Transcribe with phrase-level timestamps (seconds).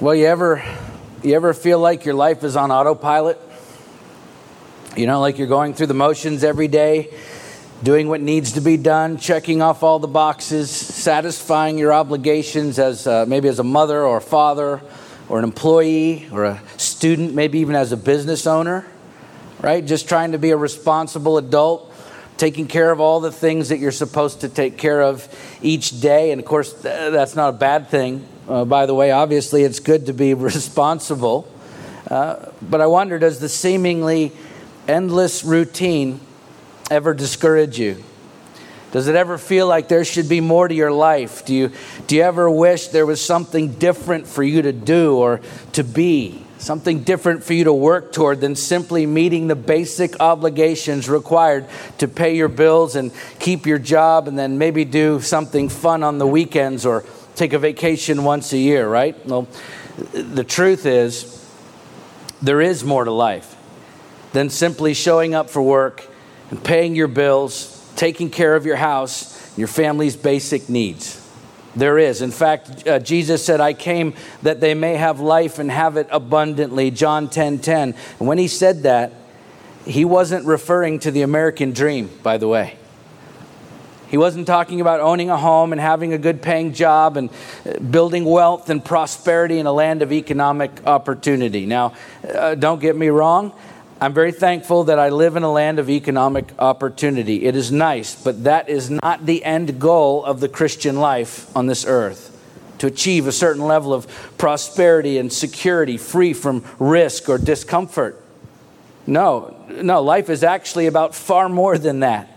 [0.00, 0.60] Well, you ever
[1.22, 3.40] you ever feel like your life is on autopilot?
[4.96, 7.14] You know, like you're going through the motions every day,
[7.80, 13.06] doing what needs to be done, checking off all the boxes, satisfying your obligations as
[13.06, 14.82] uh, maybe as a mother or a father
[15.28, 18.84] or an employee or a student, maybe even as a business owner,
[19.60, 19.86] right?
[19.86, 21.93] Just trying to be a responsible adult,
[22.44, 25.26] taking care of all the things that you're supposed to take care of
[25.62, 26.30] each day.
[26.30, 28.22] And of course, that's not a bad thing.
[28.46, 31.50] Uh, by the way, obviously, it's good to be responsible.
[32.06, 34.30] Uh, but I wonder does the seemingly
[34.86, 36.20] endless routine
[36.90, 38.04] ever discourage you?
[38.92, 41.46] Does it ever feel like there should be more to your life?
[41.46, 41.72] Do you,
[42.06, 45.40] do you ever wish there was something different for you to do or
[45.72, 46.44] to be?
[46.64, 51.66] Something different for you to work toward than simply meeting the basic obligations required
[51.98, 56.16] to pay your bills and keep your job and then maybe do something fun on
[56.16, 59.14] the weekends or take a vacation once a year, right?
[59.26, 59.46] Well,
[60.14, 61.46] the truth is,
[62.40, 63.54] there is more to life
[64.32, 66.08] than simply showing up for work
[66.48, 71.23] and paying your bills, taking care of your house, your family's basic needs.
[71.76, 72.22] There is.
[72.22, 76.06] In fact, uh, Jesus said, I came that they may have life and have it
[76.10, 76.90] abundantly.
[76.90, 77.94] John 10 10.
[78.18, 79.12] And when he said that,
[79.84, 82.76] he wasn't referring to the American dream, by the way.
[84.08, 87.30] He wasn't talking about owning a home and having a good paying job and
[87.66, 91.66] uh, building wealth and prosperity in a land of economic opportunity.
[91.66, 91.94] Now,
[92.32, 93.52] uh, don't get me wrong.
[94.00, 97.44] I'm very thankful that I live in a land of economic opportunity.
[97.44, 101.66] It is nice, but that is not the end goal of the Christian life on
[101.66, 102.30] this earth.
[102.78, 108.20] To achieve a certain level of prosperity and security free from risk or discomfort.
[109.06, 112.33] No, no, life is actually about far more than that.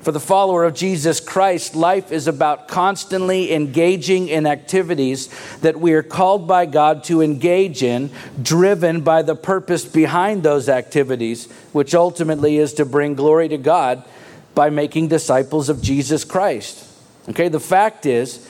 [0.00, 5.28] For the follower of Jesus Christ, life is about constantly engaging in activities
[5.60, 10.70] that we are called by God to engage in, driven by the purpose behind those
[10.70, 14.02] activities, which ultimately is to bring glory to God
[14.54, 16.86] by making disciples of Jesus Christ.
[17.28, 18.48] Okay, the fact is,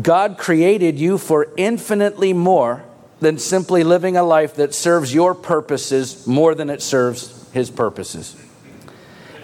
[0.00, 2.84] God created you for infinitely more
[3.20, 8.36] than simply living a life that serves your purposes more than it serves His purposes.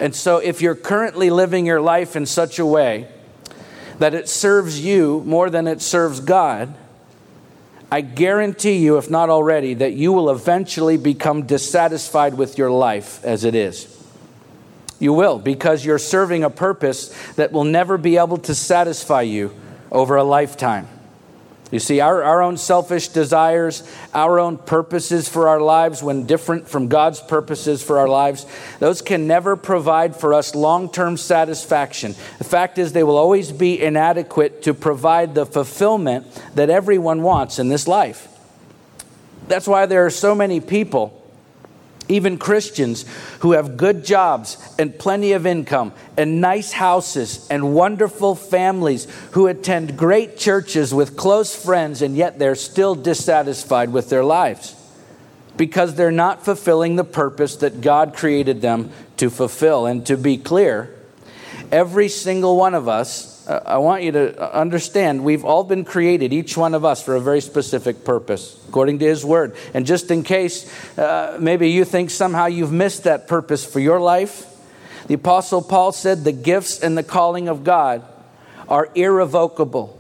[0.01, 3.09] And so, if you're currently living your life in such a way
[3.99, 6.75] that it serves you more than it serves God,
[7.91, 13.25] I guarantee you, if not already, that you will eventually become dissatisfied with your life
[13.25, 13.95] as it is.
[15.01, 19.55] You will, because you're serving a purpose that will never be able to satisfy you
[19.91, 20.89] over a lifetime.
[21.71, 23.83] You see, our, our own selfish desires,
[24.15, 28.47] our own purposes for our lives, when different from God's purposes for our lives,
[28.79, 32.15] those can never provide for us long term satisfaction.
[32.39, 37.59] The fact is, they will always be inadequate to provide the fulfillment that everyone wants
[37.59, 38.29] in this life.
[39.47, 41.18] That's why there are so many people
[42.09, 43.05] even Christians
[43.41, 49.47] who have good jobs and plenty of income and nice houses and wonderful families who
[49.47, 54.75] attend great churches with close friends, and yet they're still dissatisfied with their lives
[55.57, 59.87] because they're not fulfilling the purpose that God created them to fulfill.
[59.87, 60.95] And to be clear,
[61.71, 66.33] every single one of us uh, I want you to understand we've all been created,
[66.33, 69.57] each one of us, for a very specific purpose, according to His Word.
[69.73, 74.01] And just in case uh, maybe you think somehow you've missed that purpose for your
[74.01, 74.47] life,
[75.07, 78.03] the Apostle Paul said the gifts and the calling of God
[78.69, 79.98] are irrevocable.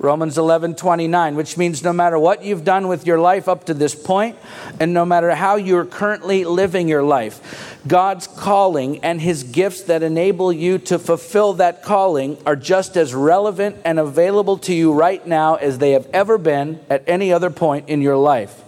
[0.00, 3.74] Romans 11, 29, which means no matter what you've done with your life up to
[3.74, 4.38] this point,
[4.80, 10.02] and no matter how you're currently living your life, God's calling and His gifts that
[10.02, 15.24] enable you to fulfill that calling are just as relevant and available to you right
[15.26, 18.62] now as they have ever been at any other point in your life.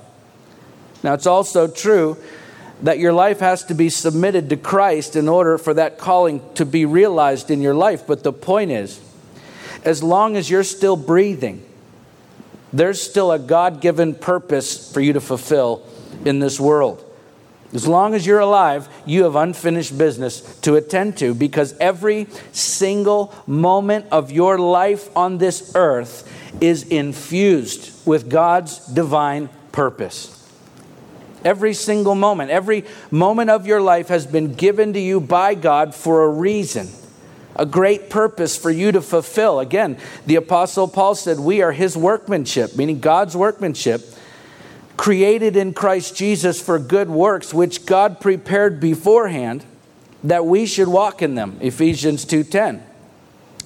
[1.02, 2.18] Now, it's also true
[2.82, 6.66] that your life has to be submitted to Christ in order for that calling to
[6.66, 8.06] be realized in your life.
[8.06, 9.00] But the point is,
[9.84, 11.64] as long as you're still breathing,
[12.72, 15.86] there's still a God given purpose for you to fulfill
[16.24, 17.04] in this world.
[17.74, 23.34] As long as you're alive, you have unfinished business to attend to because every single
[23.46, 26.30] moment of your life on this earth
[26.60, 30.38] is infused with God's divine purpose.
[31.44, 35.94] Every single moment, every moment of your life has been given to you by God
[35.94, 36.88] for a reason
[37.56, 39.60] a great purpose for you to fulfill.
[39.60, 44.02] Again, the Apostle Paul said, We are his workmanship, meaning God's workmanship,
[44.96, 49.64] created in Christ Jesus for good works, which God prepared beforehand
[50.24, 51.58] that we should walk in them.
[51.60, 52.82] Ephesians 2:10.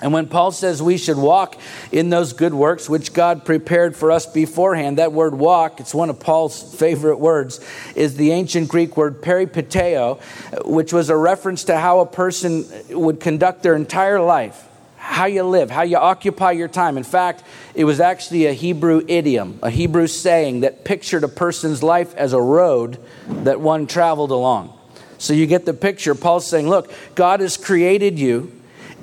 [0.03, 1.59] And when Paul says we should walk
[1.91, 6.11] in those good works which God prepared for us beforehand, that word walk, it's one
[6.11, 7.61] of Paul's favorite words,
[7.95, 10.21] is the ancient Greek word peripateo,
[10.67, 15.45] which was a reference to how a person would conduct their entire life, how you
[15.45, 16.99] live, how you occupy your time.
[16.99, 17.43] In fact,
[17.75, 22.35] it was actually a Hebrew idiom, a Hebrew saying that pictured a person's life as
[22.35, 22.99] a road
[23.29, 24.79] that one traveled along.
[25.17, 26.15] So you get the picture.
[26.15, 28.53] Paul's saying, look, God has created you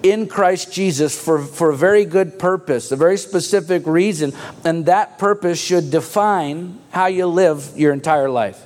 [0.03, 4.33] in Christ Jesus for, for a very good purpose, a very specific reason,
[4.65, 8.63] and that purpose should define how you live your entire life.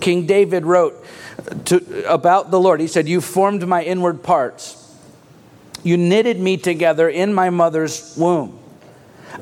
[0.00, 0.94] King David wrote
[1.66, 4.74] to, about the Lord, he said, You formed my inward parts,
[5.84, 8.58] you knitted me together in my mother's womb.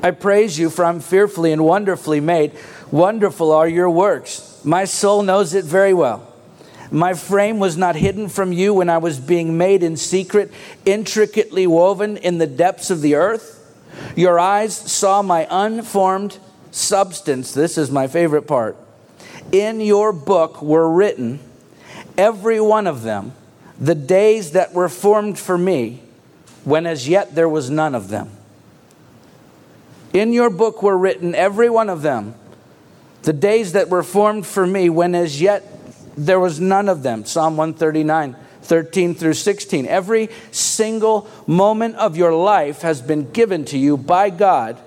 [0.03, 2.51] I praise you, for I'm fearfully and wonderfully made.
[2.91, 4.61] Wonderful are your works.
[4.63, 6.26] My soul knows it very well.
[6.91, 10.51] My frame was not hidden from you when I was being made in secret,
[10.85, 13.53] intricately woven in the depths of the earth.
[14.15, 16.37] Your eyes saw my unformed
[16.71, 17.53] substance.
[17.53, 18.77] This is my favorite part.
[19.51, 21.39] In your book were written,
[22.17, 23.33] every one of them,
[23.79, 26.01] the days that were formed for me,
[26.63, 28.29] when as yet there was none of them.
[30.13, 32.35] In your book were written, every one of them,
[33.23, 35.76] the days that were formed for me, when as yet
[36.17, 37.23] there was none of them.
[37.25, 39.85] Psalm 139, 13 through 16.
[39.85, 44.77] Every single moment of your life has been given to you by God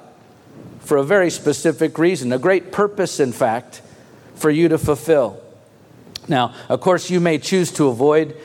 [0.80, 3.80] for a very specific reason, a great purpose, in fact,
[4.34, 5.40] for you to fulfill.
[6.26, 8.36] Now, of course, you may choose to avoid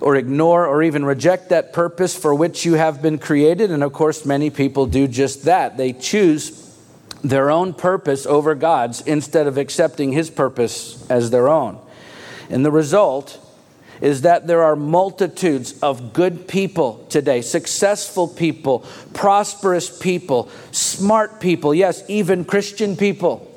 [0.00, 3.70] or ignore or even reject that purpose for which you have been created.
[3.70, 5.76] And of course, many people do just that.
[5.76, 6.62] They choose
[7.24, 11.80] their own purpose over God's instead of accepting His purpose as their own.
[12.50, 13.40] And the result
[14.00, 18.80] is that there are multitudes of good people today, successful people,
[19.14, 23.50] prosperous people, smart people, yes, even Christian people,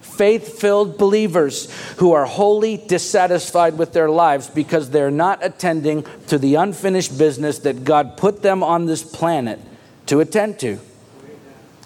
[0.00, 6.38] faith filled believers who are wholly dissatisfied with their lives because they're not attending to
[6.38, 9.60] the unfinished business that God put them on this planet
[10.06, 10.78] to attend to.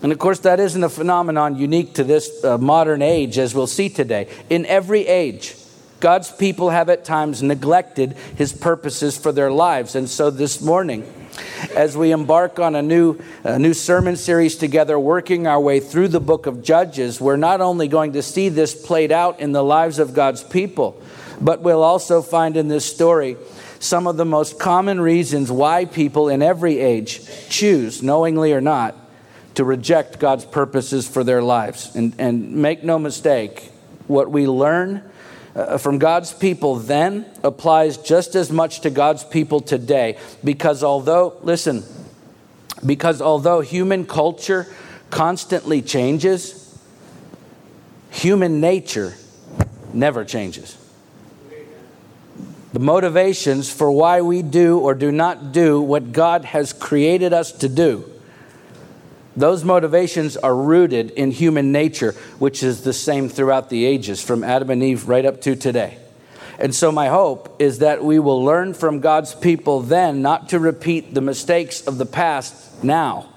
[0.03, 3.67] And of course, that isn't a phenomenon unique to this uh, modern age, as we'll
[3.67, 4.29] see today.
[4.51, 5.57] In every age,
[6.01, 9.95] God's people have at times neglected his purposes for their lives.
[9.95, 11.11] And so this morning,
[11.75, 16.09] as we embark on a new, a new sermon series together, working our way through
[16.09, 19.65] the book of Judges, we're not only going to see this played out in the
[19.65, 21.01] lives of God's people,
[21.41, 23.37] but we'll also find in this story
[23.79, 28.95] some of the most common reasons why people in every age choose, knowingly or not,
[29.55, 31.95] to reject God's purposes for their lives.
[31.95, 33.71] And, and make no mistake,
[34.07, 35.03] what we learn
[35.57, 40.19] uh, from God's people then applies just as much to God's people today.
[40.45, 41.83] Because although, listen,
[42.85, 44.67] because although human culture
[45.09, 46.79] constantly changes,
[48.11, 49.15] human nature
[49.95, 50.77] never changes.
[52.75, 57.51] The motivations for why we do or do not do what God has created us
[57.53, 58.13] to do
[59.37, 64.43] those motivations are rooted in human nature, which is the same throughout the ages, from
[64.43, 65.99] Adam and Eve right up to today.
[66.59, 70.59] And so, my hope is that we will learn from God's people then not to
[70.59, 73.29] repeat the mistakes of the past now,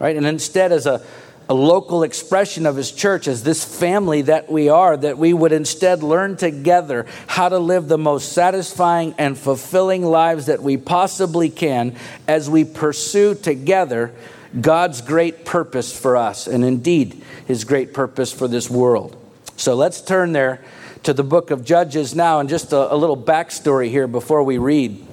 [0.00, 0.16] right?
[0.16, 1.00] And instead, as a,
[1.48, 5.52] a local expression of His church, as this family that we are, that we would
[5.52, 11.50] instead learn together how to live the most satisfying and fulfilling lives that we possibly
[11.50, 11.94] can
[12.26, 14.12] as we pursue together
[14.60, 19.16] God's great purpose for us, and indeed his great purpose for this world.
[19.56, 20.62] So let's turn there
[21.02, 24.58] to the book of Judges now, and just a, a little backstory here before we
[24.58, 25.06] read.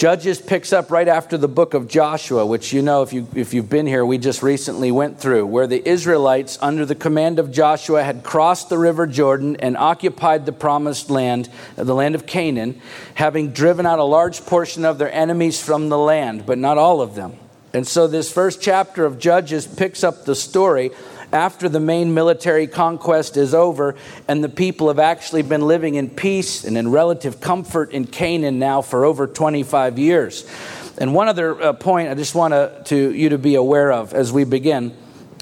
[0.00, 3.52] Judges picks up right after the book of Joshua, which you know, if, you, if
[3.52, 7.52] you've been here, we just recently went through, where the Israelites, under the command of
[7.52, 12.80] Joshua, had crossed the river Jordan and occupied the promised land, the land of Canaan,
[13.14, 17.02] having driven out a large portion of their enemies from the land, but not all
[17.02, 17.36] of them.
[17.72, 20.90] And so, this first chapter of Judges picks up the story
[21.32, 23.94] after the main military conquest is over,
[24.26, 28.58] and the people have actually been living in peace and in relative comfort in Canaan
[28.58, 30.50] now for over 25 years.
[30.98, 34.32] And one other uh, point I just want to, you to be aware of as
[34.32, 34.96] we begin.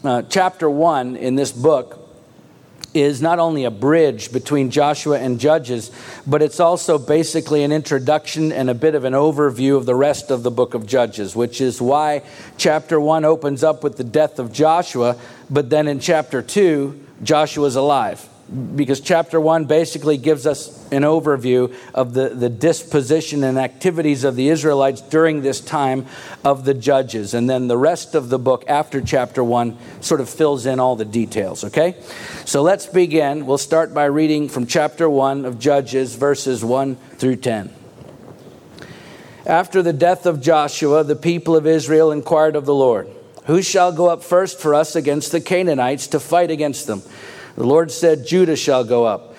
[0.05, 2.08] Uh, chapter 1 in this book
[2.95, 5.91] is not only a bridge between Joshua and Judges,
[6.27, 10.31] but it's also basically an introduction and a bit of an overview of the rest
[10.31, 12.23] of the book of Judges, which is why
[12.57, 15.17] chapter 1 opens up with the death of Joshua,
[15.51, 18.27] but then in chapter 2, Joshua's alive.
[18.49, 24.37] Because chapter 1 basically gives us an overview of the, the disposition and activities of
[24.37, 26.07] the Israelites during this time
[26.45, 27.35] of the judges.
[27.35, 30.97] And then the rest of the book after chapter 1 sort of fills in all
[30.97, 31.97] the details, okay?
[32.47, 33.45] So let's begin.
[33.45, 37.75] We'll start by reading from chapter 1 of Judges, verses 1 through 10.
[39.45, 43.09] After the death of Joshua, the people of Israel inquired of the Lord,
[43.45, 47.03] Who shall go up first for us against the Canaanites to fight against them?
[47.59, 49.35] The Lord said, Judah shall go up.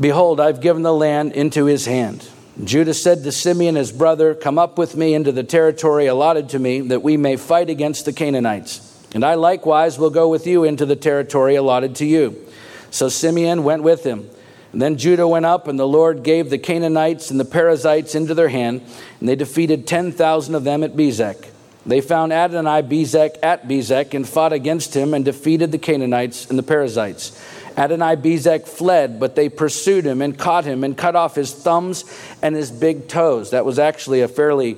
[0.00, 2.28] Behold, I've given the land into his hand.
[2.64, 6.58] Judah said to Simeon, his brother, Come up with me into the territory allotted to
[6.58, 9.06] me, that we may fight against the Canaanites.
[9.14, 12.44] And I likewise will go with you into the territory allotted to you.
[12.90, 14.28] So Simeon went with him.
[14.72, 18.34] And then Judah went up, and the Lord gave the Canaanites and the Perizzites into
[18.34, 18.82] their hand,
[19.20, 21.46] and they defeated 10,000 of them at Bezek.
[21.86, 26.58] They found Adonai Bezek at Bezek and fought against him and defeated the Canaanites and
[26.58, 27.32] the Perizzites.
[27.80, 32.04] Adonai Bezek fled, but they pursued him and caught him and cut off his thumbs
[32.42, 33.52] and his big toes.
[33.52, 34.76] That was actually a fairly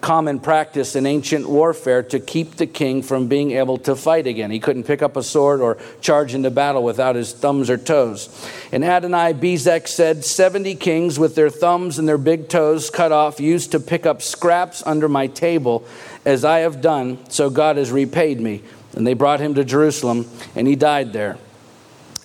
[0.00, 4.52] common practice in ancient warfare to keep the king from being able to fight again.
[4.52, 8.28] He couldn't pick up a sword or charge into battle without his thumbs or toes.
[8.70, 13.40] And Adonai Bezek said, 70 kings with their thumbs and their big toes cut off
[13.40, 15.84] used to pick up scraps under my table,
[16.24, 18.62] as I have done, so God has repaid me.
[18.94, 21.38] And they brought him to Jerusalem, and he died there.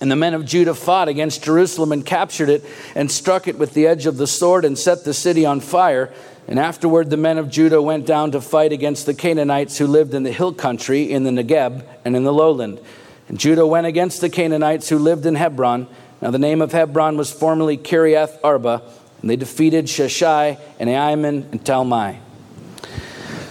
[0.02, 2.64] And the men of Judah fought against Jerusalem and captured it
[2.96, 6.12] and struck it with the edge of the sword and set the city on fire.
[6.48, 10.12] And afterward, the men of Judah went down to fight against the Canaanites who lived
[10.12, 12.80] in the hill country, in the Negeb, and in the lowland.
[13.28, 15.86] And Judah went against the Canaanites who lived in Hebron.
[16.20, 18.82] Now, the name of Hebron was formerly Kiriath Arba.
[19.20, 22.18] And they defeated Sheshai and Ahiman and Talmai.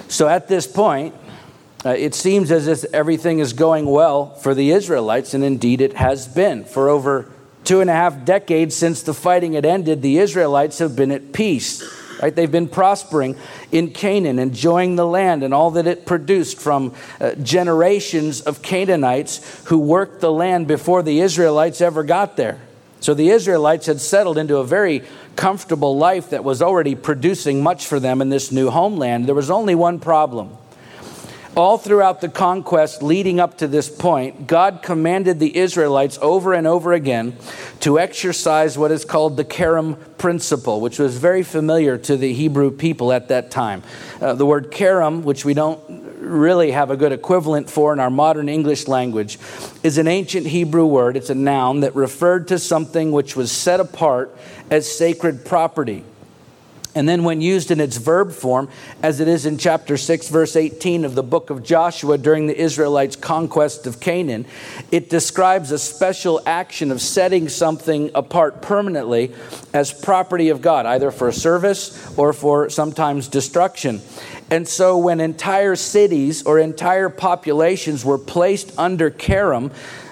[0.10, 1.15] So at this point,
[1.84, 5.94] uh, it seems as if everything is going well for the Israelites, and indeed it
[5.94, 6.64] has been.
[6.64, 7.32] For over
[7.64, 11.34] two and a half decades since the fighting had ended, the Israelites have been at
[11.34, 11.84] peace.
[12.22, 12.36] Right?
[12.36, 13.36] They've been prospering
[13.72, 19.64] in Canaan, enjoying the land and all that it produced from uh, generations of Canaanites
[19.66, 22.60] who worked the land before the Israelites ever got there.
[23.00, 25.02] So the Israelites had settled into a very
[25.36, 29.26] comfortable life that was already producing much for them in this new homeland.
[29.26, 30.56] There was only one problem
[31.55, 36.65] all throughout the conquest leading up to this point, God commanded the Israelites over and
[36.65, 37.36] over again
[37.81, 42.72] to exercise what is called the Karam principle, which was very familiar to the Hebrew
[42.72, 43.84] people at that time.
[44.22, 45.79] Uh, the word Karam, which we don't
[46.20, 49.38] really have a good equivalent for in our modern English language,
[49.84, 51.17] is an ancient Hebrew word.
[51.17, 54.36] It's a noun that referred to something which was set apart
[54.70, 56.05] as sacred property.
[56.94, 58.68] And then, when used in its verb form,
[59.02, 62.60] as it is in chapter 6, verse 18 of the book of Joshua during the
[62.60, 64.46] Israelites' conquest of Canaan,
[64.92, 69.34] it describes a special action of setting something apart permanently
[69.74, 74.02] as property of God, either for service or for sometimes destruction.
[74.50, 79.72] And so, when entire cities or entire populations were placed under Karam,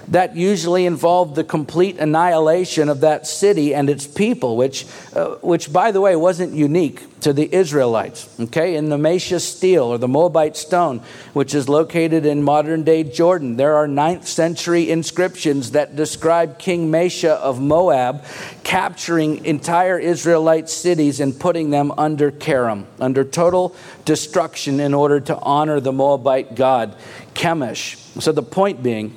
[0.10, 5.72] that usually involved the complete annihilation of that city and its people, which, uh, which
[5.72, 8.28] by the way, wasn't unique to the Israelites.
[8.39, 11.01] Okay, in the Mesha stele or the Moabite stone,
[11.34, 16.92] which is located in modern day Jordan, there are 9th century inscriptions that describe King
[16.92, 18.24] Mesha of Moab
[18.63, 23.75] capturing entire Israelite cities and putting them under Karam, under total
[24.06, 26.96] destruction in order to honor the Moabite god
[27.34, 28.22] Chemosh.
[28.22, 29.16] So the point being,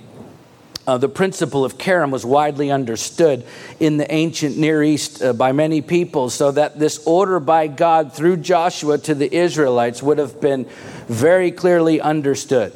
[0.87, 3.45] uh, the principle of Karam was widely understood
[3.79, 8.13] in the ancient Near East uh, by many people, so that this order by God
[8.13, 10.67] through Joshua to the Israelites would have been
[11.07, 12.73] very clearly understood.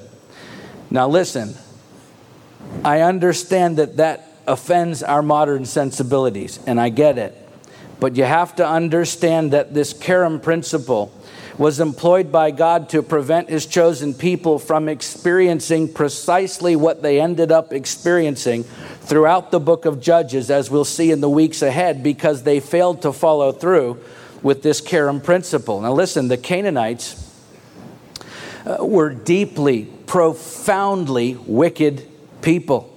[0.90, 1.54] Now, listen,
[2.84, 7.34] I understand that that offends our modern sensibilities, and I get it.
[7.98, 11.12] But you have to understand that this Karam principle
[11.58, 17.50] was employed by God to prevent his chosen people from experiencing precisely what they ended
[17.50, 22.42] up experiencing throughout the book of Judges, as we'll see in the weeks ahead, because
[22.42, 23.98] they failed to follow through
[24.42, 25.80] with this Karam principle.
[25.80, 27.22] Now, listen, the Canaanites
[28.66, 32.06] uh, were deeply, profoundly wicked
[32.42, 32.95] people.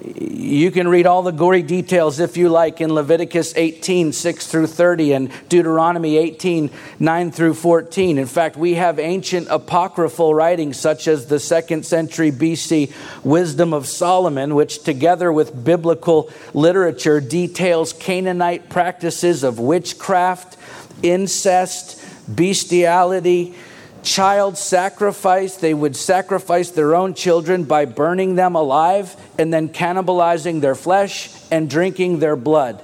[0.00, 4.68] You can read all the gory details if you like in Leviticus 18, 6 through
[4.68, 8.16] 30, and Deuteronomy 18, 9 through 14.
[8.18, 12.92] In fact, we have ancient apocryphal writings such as the second century BC
[13.24, 20.56] Wisdom of Solomon, which together with biblical literature details Canaanite practices of witchcraft,
[21.02, 23.54] incest, bestiality,
[24.02, 25.56] child sacrifice.
[25.56, 31.30] They would sacrifice their own children by burning them alive and then cannibalizing their flesh
[31.50, 32.82] and drinking their blood.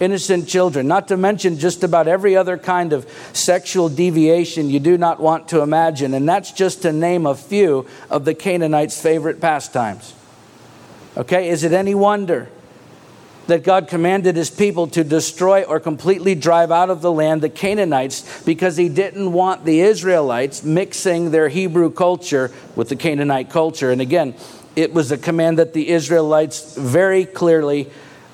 [0.00, 4.98] Innocent children, not to mention just about every other kind of sexual deviation you do
[4.98, 6.14] not want to imagine.
[6.14, 10.14] And that's just to name a few of the Canaanites' favorite pastimes.
[11.16, 12.48] Okay, is it any wonder
[13.46, 17.48] that God commanded his people to destroy or completely drive out of the land the
[17.48, 23.90] Canaanites because he didn't want the Israelites mixing their Hebrew culture with the Canaanite culture.
[23.90, 24.34] And again,
[24.76, 27.90] it was a command that the Israelites very clearly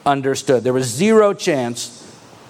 [0.07, 0.65] understood.
[0.65, 1.97] There was zero chance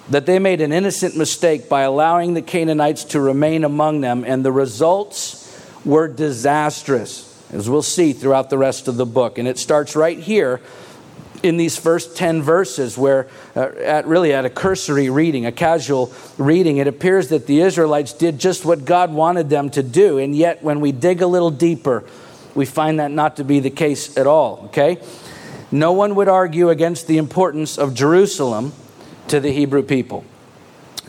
[0.09, 4.43] that they made an innocent mistake by allowing the Canaanites to remain among them, and
[4.43, 5.37] the results
[5.85, 9.37] were disastrous, as we'll see throughout the rest of the book.
[9.37, 10.61] And it starts right here
[11.43, 16.11] in these first 10 verses where uh, at really at a cursory reading a casual
[16.37, 20.17] reading it appears that the israelites did just what god wanted them to do.
[20.17, 22.03] And yet when we dig a little deeper
[22.53, 24.99] we find that not to be the case at all okay?
[25.71, 28.73] No one would argue against the importance of jerusalem
[29.27, 30.25] to the hebrew people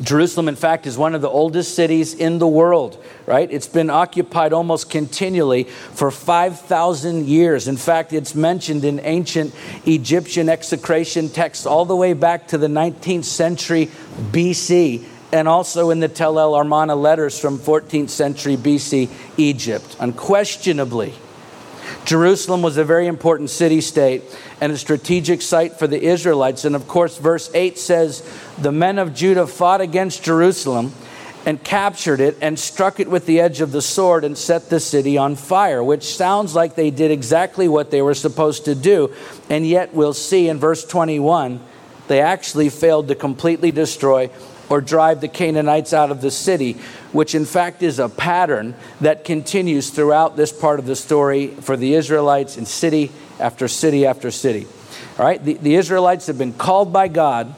[0.02, 3.50] Jerusalem, in fact, is one of the oldest cities in the world, right?
[3.50, 7.68] It's been occupied almost continually for 5,000 years.
[7.68, 9.54] In fact, it's mentioned in ancient
[9.86, 13.90] Egyptian execration texts all the way back to the 19th century
[14.32, 19.96] BC and also in the Tel el Amarna letters from 14th century BC Egypt.
[19.98, 21.14] Unquestionably,
[22.04, 24.22] Jerusalem was a very important city state
[24.60, 26.64] and a strategic site for the Israelites.
[26.64, 28.28] And of course, verse 8 says,
[28.58, 30.92] The men of Judah fought against Jerusalem
[31.46, 34.80] and captured it and struck it with the edge of the sword and set the
[34.80, 39.12] city on fire, which sounds like they did exactly what they were supposed to do.
[39.48, 41.60] And yet, we'll see in verse 21,
[42.08, 44.30] they actually failed to completely destroy
[44.72, 46.78] or drive the Canaanites out of the city,
[47.12, 51.76] which in fact is a pattern that continues throughout this part of the story for
[51.76, 54.66] the Israelites in city after city after city.
[55.18, 57.54] All right, the, the Israelites have been called by God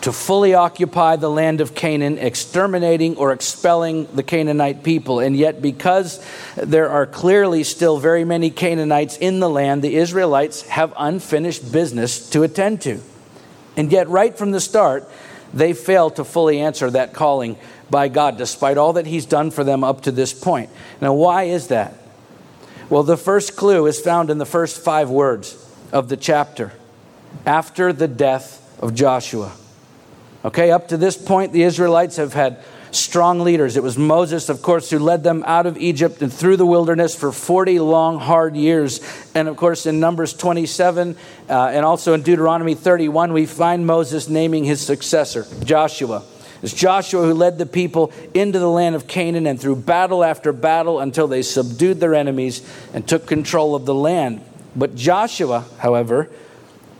[0.00, 5.20] to fully occupy the land of Canaan, exterminating or expelling the Canaanite people.
[5.20, 6.20] And yet, because
[6.56, 12.28] there are clearly still very many Canaanites in the land, the Israelites have unfinished business
[12.30, 13.00] to attend to.
[13.76, 15.08] And yet, right from the start,
[15.54, 17.56] they fail to fully answer that calling
[17.90, 20.70] by God, despite all that He's done for them up to this point.
[21.00, 21.94] Now, why is that?
[22.88, 25.56] Well, the first clue is found in the first five words
[25.92, 26.72] of the chapter
[27.46, 29.52] after the death of Joshua.
[30.44, 33.76] Okay, up to this point, the Israelites have had strong leaders.
[33.76, 37.14] It was Moses, of course, who led them out of Egypt and through the wilderness
[37.14, 39.00] for 40 long, hard years.
[39.34, 41.16] And of course, in Numbers 27
[41.48, 46.22] uh, and also in Deuteronomy 31, we find Moses naming his successor, Joshua.
[46.62, 50.52] It's Joshua who led the people into the land of Canaan and through battle after
[50.52, 52.62] battle until they subdued their enemies
[52.94, 54.40] and took control of the land.
[54.76, 56.30] But Joshua, however,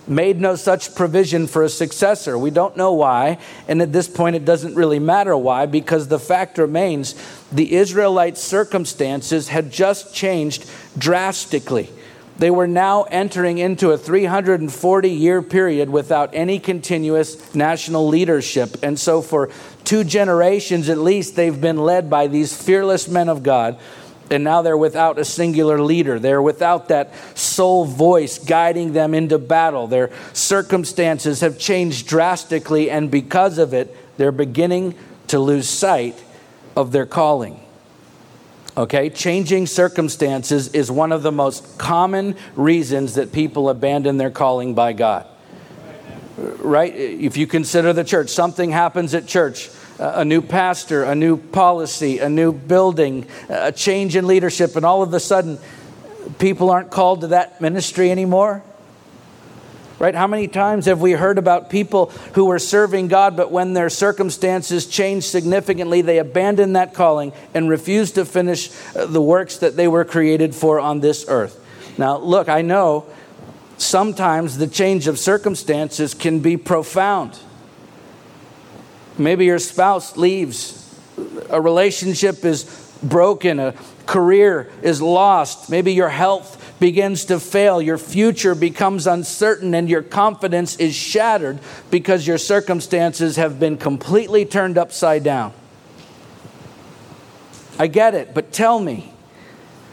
[0.06, 2.36] made no such provision for a successor.
[2.36, 3.38] We don't know why,
[3.68, 7.14] and at this point it doesn't really matter why, because the fact remains
[7.50, 11.90] the Israelite circumstances had just changed drastically.
[12.38, 18.82] They were now entering into a 340 year period without any continuous national leadership.
[18.82, 19.50] And so, for
[19.84, 23.78] two generations at least, they've been led by these fearless men of God
[24.32, 26.18] and now they're without a singular leader.
[26.18, 29.86] They're without that sole voice guiding them into battle.
[29.86, 34.94] Their circumstances have changed drastically, and because of it, they're beginning
[35.28, 36.22] to lose sight
[36.74, 37.60] of their calling.
[38.76, 44.74] Okay, changing circumstances is one of the most common reasons that people abandon their calling
[44.74, 45.26] by God.
[46.38, 46.94] Right?
[46.94, 49.68] If you consider the church, something happens at church
[50.02, 55.02] a new pastor, a new policy, a new building, a change in leadership, and all
[55.02, 55.58] of a sudden,
[56.38, 58.62] people aren't called to that ministry anymore?
[59.98, 60.16] Right?
[60.16, 63.88] How many times have we heard about people who were serving God, but when their
[63.88, 69.76] circumstances changed significantly, they abandoned that calling and refused to finish uh, the works that
[69.76, 71.64] they were created for on this earth?
[71.98, 73.06] Now, look, I know
[73.76, 77.38] sometimes the change of circumstances can be profound.
[79.18, 80.78] Maybe your spouse leaves,
[81.50, 82.64] a relationship is
[83.02, 83.74] broken, a
[84.06, 90.02] career is lost, maybe your health begins to fail, your future becomes uncertain, and your
[90.02, 91.58] confidence is shattered
[91.90, 95.52] because your circumstances have been completely turned upside down.
[97.78, 99.12] I get it, but tell me,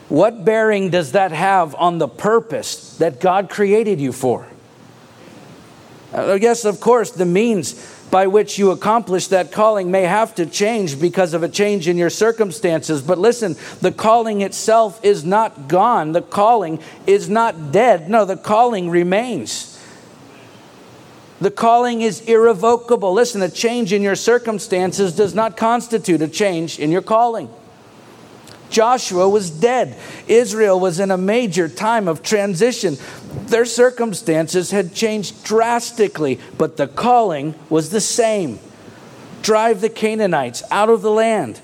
[0.09, 4.47] what bearing does that have on the purpose that God created you for?
[6.11, 7.73] Uh, yes, of course, the means
[8.11, 11.97] by which you accomplish that calling may have to change because of a change in
[11.97, 13.01] your circumstances.
[13.01, 18.09] But listen, the calling itself is not gone, the calling is not dead.
[18.09, 19.79] No, the calling remains.
[21.41, 23.13] The calling is irrevocable.
[23.13, 27.49] Listen, a change in your circumstances does not constitute a change in your calling.
[28.69, 29.97] Joshua was dead.
[30.27, 32.97] Israel was in a major time of transition.
[33.47, 38.59] Their circumstances had changed drastically, but the calling was the same
[39.41, 41.59] drive the Canaanites out of the land.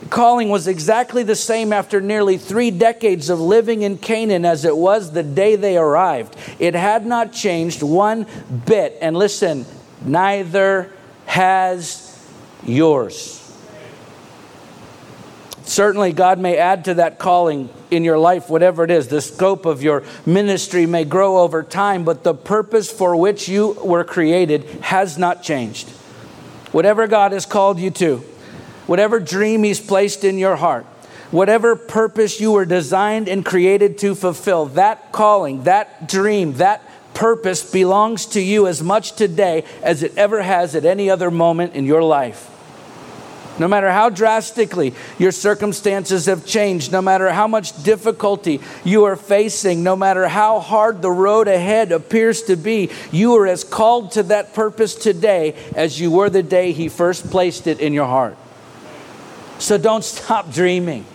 [0.00, 4.64] The calling was exactly the same after nearly three decades of living in Canaan as
[4.64, 6.36] it was the day they arrived.
[6.58, 8.26] It had not changed one
[8.66, 8.98] bit.
[9.00, 9.64] And listen,
[10.04, 10.92] neither
[11.24, 12.18] has
[12.64, 13.42] yours.
[15.66, 19.08] Certainly, God may add to that calling in your life, whatever it is.
[19.08, 23.72] The scope of your ministry may grow over time, but the purpose for which you
[23.82, 25.88] were created has not changed.
[26.70, 28.18] Whatever God has called you to,
[28.86, 30.84] whatever dream He's placed in your heart,
[31.32, 36.80] whatever purpose you were designed and created to fulfill, that calling, that dream, that
[37.12, 41.74] purpose belongs to you as much today as it ever has at any other moment
[41.74, 42.55] in your life.
[43.58, 49.16] No matter how drastically your circumstances have changed, no matter how much difficulty you are
[49.16, 54.12] facing, no matter how hard the road ahead appears to be, you are as called
[54.12, 58.06] to that purpose today as you were the day He first placed it in your
[58.06, 58.36] heart.
[59.58, 61.06] So don't stop dreaming.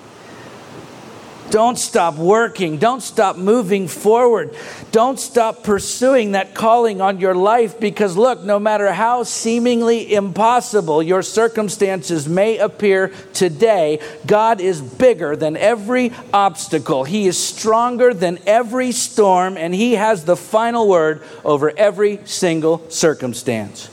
[1.51, 2.77] Don't stop working.
[2.77, 4.55] Don't stop moving forward.
[4.93, 11.03] Don't stop pursuing that calling on your life because, look, no matter how seemingly impossible
[11.03, 17.03] your circumstances may appear today, God is bigger than every obstacle.
[17.03, 22.89] He is stronger than every storm, and He has the final word over every single
[22.89, 23.87] circumstance.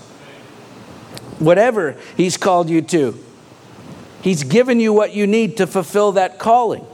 [1.40, 3.18] Whatever He's called you to,
[4.22, 6.86] He's given you what you need to fulfill that calling.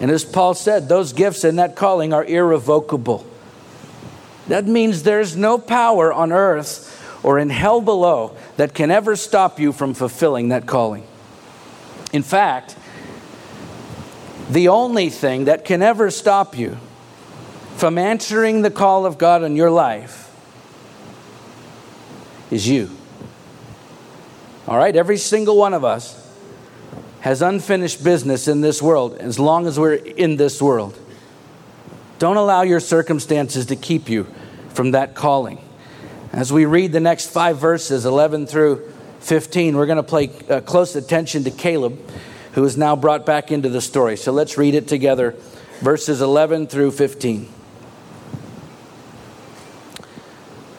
[0.00, 3.26] And as Paul said, those gifts and that calling are irrevocable.
[4.48, 6.86] That means there's no power on earth
[7.22, 11.06] or in hell below that can ever stop you from fulfilling that calling.
[12.12, 12.76] In fact,
[14.48, 16.78] the only thing that can ever stop you
[17.76, 20.26] from answering the call of God in your life
[22.50, 22.90] is you.
[24.66, 26.19] All right, every single one of us
[27.20, 30.98] has unfinished business in this world as long as we're in this world.
[32.18, 34.26] Don't allow your circumstances to keep you
[34.70, 35.58] from that calling.
[36.32, 40.60] As we read the next five verses, 11 through 15, we're going to pay uh,
[40.60, 41.98] close attention to Caleb,
[42.52, 44.16] who is now brought back into the story.
[44.16, 45.34] So let's read it together,
[45.80, 47.48] verses 11 through 15.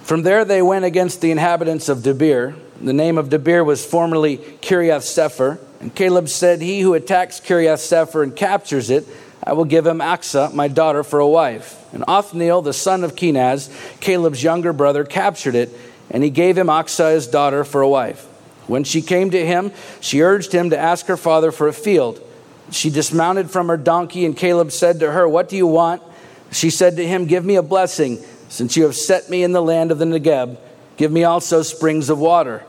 [0.03, 2.55] From there they went against the inhabitants of Debir.
[2.81, 5.59] The name of Debir was formerly Kiriath Sepher.
[5.81, 9.07] And Caleb said, He who attacks Kiriath Sepher and captures it,
[9.43, 11.77] I will give him Achsah, my daughter, for a wife.
[11.91, 15.75] And Othniel, the son of Kenaz, Caleb's younger brother, captured it,
[16.11, 18.25] and he gave him Achsah, his daughter, for a wife.
[18.67, 22.21] When she came to him, she urged him to ask her father for a field.
[22.69, 26.03] She dismounted from her donkey, and Caleb said to her, What do you want?
[26.51, 29.61] She said to him, Give me a blessing, since you have set me in the
[29.61, 30.57] land of the Negeb.
[30.95, 32.63] Give me also springs of water.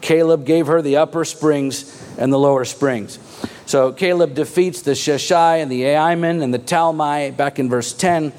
[0.00, 3.18] Caleb gave her the upper springs and the lower springs.
[3.66, 8.32] So Caleb defeats the Sheshai and the Ahiman and the Talmai back in verse 10.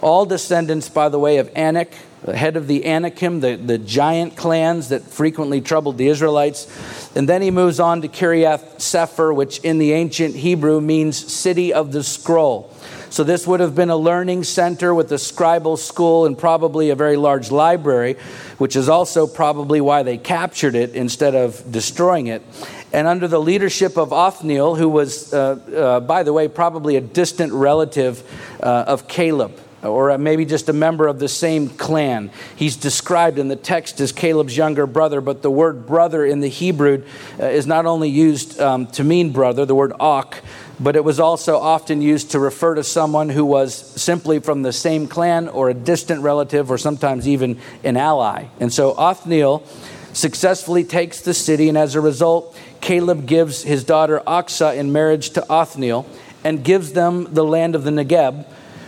[0.00, 1.92] All descendants, by the way, of Anak,
[2.24, 6.66] the head of the Anakim, the, the giant clans that frequently troubled the Israelites.
[7.14, 11.72] And then he moves on to Kiriath Sepher, which in the ancient Hebrew means city
[11.72, 12.69] of the scroll.
[13.10, 16.94] So this would have been a learning center with a scribal school and probably a
[16.94, 18.14] very large library,
[18.58, 22.42] which is also probably why they captured it instead of destroying it
[22.92, 27.00] and under the leadership of Othniel, who was, uh, uh, by the way, probably a
[27.00, 28.22] distant relative
[28.62, 32.30] uh, of Caleb, or maybe just a member of the same clan.
[32.56, 36.48] He's described in the text as Caleb's younger brother, but the word brother in the
[36.48, 37.04] Hebrew
[37.38, 40.42] uh, is not only used um, to mean brother, the word ak,
[40.80, 44.72] but it was also often used to refer to someone who was simply from the
[44.72, 48.46] same clan or a distant relative or sometimes even an ally.
[48.58, 49.62] And so Othniel
[50.14, 55.30] successfully takes the city, and as a result, Caleb gives his daughter Achsah in marriage
[55.30, 56.06] to Othniel
[56.42, 58.46] and gives them the land of the Negeb,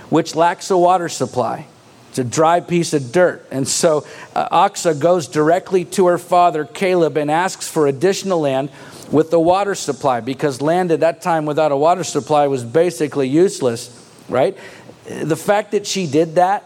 [0.09, 1.67] which lacks a water supply.
[2.09, 3.47] It's a dry piece of dirt.
[3.51, 8.71] And so uh, Achsah goes directly to her father, Caleb, and asks for additional land
[9.13, 13.29] with the water supply because land at that time without a water supply was basically
[13.29, 14.57] useless, right?
[15.05, 16.65] The fact that she did that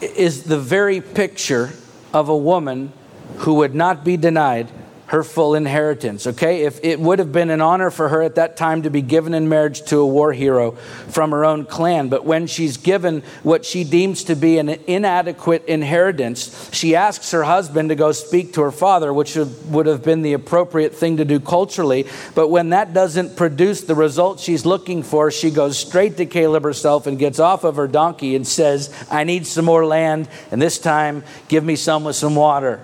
[0.00, 1.72] is the very picture
[2.12, 2.92] of a woman
[3.38, 4.70] who would not be denied
[5.12, 6.26] her full inheritance.
[6.26, 6.62] Okay?
[6.62, 9.34] If it would have been an honor for her at that time to be given
[9.34, 10.70] in marriage to a war hero
[11.10, 15.66] from her own clan, but when she's given what she deems to be an inadequate
[15.66, 20.22] inheritance, she asks her husband to go speak to her father, which would have been
[20.22, 22.06] the appropriate thing to do culturally.
[22.34, 26.64] But when that doesn't produce the result she's looking for, she goes straight to Caleb
[26.64, 30.62] herself and gets off of her donkey and says, I need some more land, and
[30.62, 32.80] this time give me some with some water.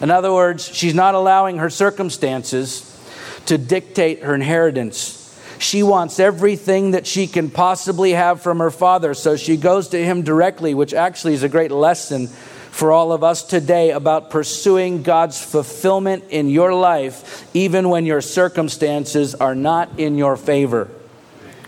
[0.00, 2.86] In other words, she's not allowing her circumstances
[3.46, 5.16] to dictate her inheritance.
[5.58, 10.02] She wants everything that she can possibly have from her father, so she goes to
[10.02, 15.02] him directly, which actually is a great lesson for all of us today about pursuing
[15.02, 20.88] God's fulfillment in your life, even when your circumstances are not in your favor.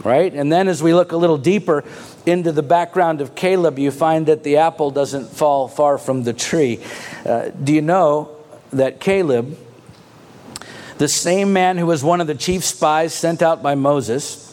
[0.04, 0.32] Right?
[0.32, 1.84] And then as we look a little deeper,
[2.26, 6.32] into the background of Caleb, you find that the apple doesn't fall far from the
[6.32, 6.80] tree.
[7.26, 8.36] Uh, do you know
[8.72, 9.58] that Caleb,
[10.98, 14.48] the same man who was one of the chief spies sent out by Moses,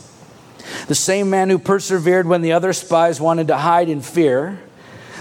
[0.87, 4.59] the same man who persevered when the other spies wanted to hide in fear,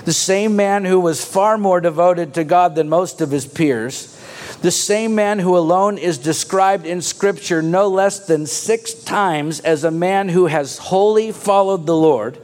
[0.05, 4.18] the same man who was far more devoted to God than most of his peers,
[4.61, 9.85] the same man who alone is described in Scripture no less than six times as
[9.85, 12.39] a man who has wholly followed the Lord,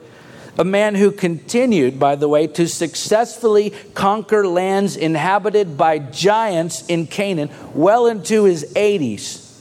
[0.56, 7.08] a man who continued, by the way, to successfully conquer lands inhabited by giants in
[7.08, 9.60] Canaan well into his 80s.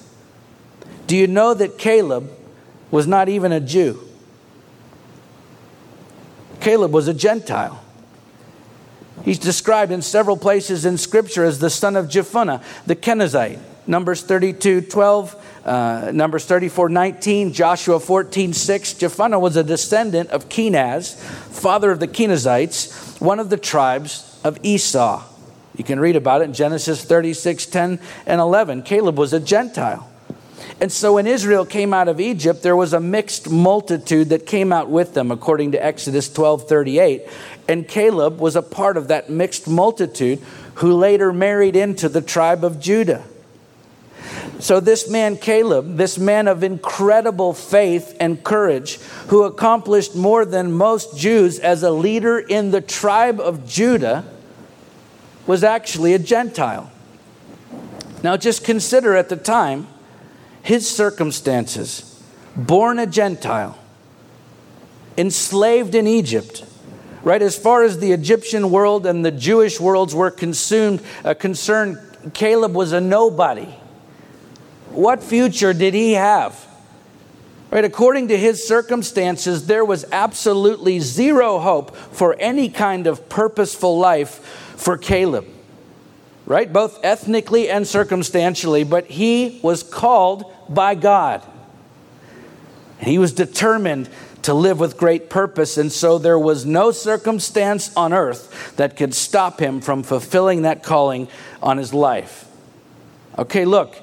[1.07, 2.29] Do you know that Caleb
[2.91, 4.07] was not even a Jew?
[6.59, 7.82] Caleb was a Gentile.
[9.23, 13.59] He's described in several places in Scripture as the son of Jephunneh, the Kenizzite.
[13.85, 18.93] Numbers 32 12, uh, Numbers 34 19, Joshua 14 6.
[18.93, 24.57] Jephunneh was a descendant of Kenaz, father of the Kenizzites, one of the tribes of
[24.63, 25.23] Esau.
[25.75, 28.83] You can read about it in Genesis 36 10 and 11.
[28.83, 30.09] Caleb was a Gentile.
[30.79, 34.73] And so when Israel came out of Egypt, there was a mixed multitude that came
[34.73, 37.23] out with them, according to Exodus 12 38.
[37.67, 40.41] And Caleb was a part of that mixed multitude
[40.75, 43.23] who later married into the tribe of Judah.
[44.59, 48.97] So, this man, Caleb, this man of incredible faith and courage,
[49.27, 54.23] who accomplished more than most Jews as a leader in the tribe of Judah,
[55.45, 56.89] was actually a Gentile.
[58.23, 59.87] Now, just consider at the time
[60.63, 62.09] his circumstances.
[62.55, 63.77] Born a Gentile,
[65.17, 66.65] enslaved in Egypt,
[67.23, 67.41] right?
[67.41, 71.99] As far as the Egyptian world and the Jewish worlds were consumed, uh, concerned,
[72.33, 73.67] Caleb was a nobody.
[74.91, 76.67] What future did he have?
[77.71, 83.97] Right, according to his circumstances, there was absolutely zero hope for any kind of purposeful
[83.97, 85.47] life for Caleb.
[86.45, 91.43] Right, both ethnically and circumstantially, but he was called by God.
[92.99, 94.09] And he was determined
[94.43, 95.77] to live with great purpose.
[95.77, 100.83] And so there was no circumstance on earth that could stop him from fulfilling that
[100.83, 101.27] calling
[101.61, 102.45] on his life.
[103.37, 103.95] Okay, look,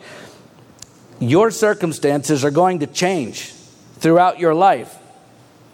[1.20, 3.52] your circumstances are going to change
[3.98, 4.96] throughout your life.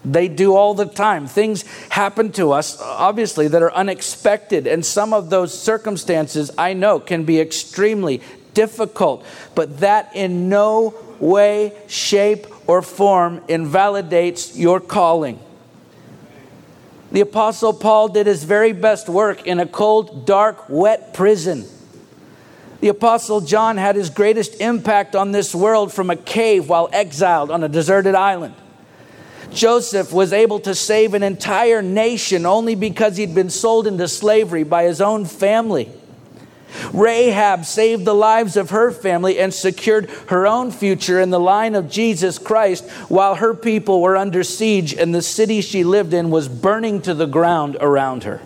[0.05, 1.27] They do all the time.
[1.27, 4.67] Things happen to us, obviously, that are unexpected.
[4.67, 8.21] And some of those circumstances, I know, can be extremely
[8.57, 9.23] difficult.
[9.53, 15.39] But that in no way, shape, or form invalidates your calling.
[17.11, 21.65] The Apostle Paul did his very best work in a cold, dark, wet prison.
[22.81, 27.51] The Apostle John had his greatest impact on this world from a cave while exiled
[27.51, 28.55] on a deserted island.
[29.51, 34.63] Joseph was able to save an entire nation only because he'd been sold into slavery
[34.63, 35.89] by his own family.
[36.93, 41.75] Rahab saved the lives of her family and secured her own future in the line
[41.75, 46.29] of Jesus Christ while her people were under siege and the city she lived in
[46.29, 48.41] was burning to the ground around her.